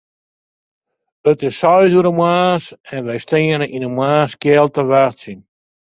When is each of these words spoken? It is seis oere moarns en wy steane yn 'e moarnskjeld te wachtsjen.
It 1.31 1.39
is 1.49 1.57
seis 1.61 1.93
oere 1.97 2.13
moarns 2.19 2.65
en 2.93 3.01
wy 3.07 3.17
steane 3.25 3.65
yn 3.75 3.85
'e 3.87 3.91
moarnskjeld 3.97 4.71
te 4.75 4.83
wachtsjen. 4.91 5.39